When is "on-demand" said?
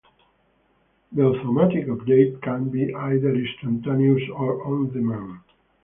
4.65-5.41